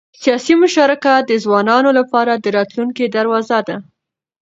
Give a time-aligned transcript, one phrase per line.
[0.21, 3.77] سیاسي مشارکت د ځوانانو لپاره د راتلونکي دروازه ده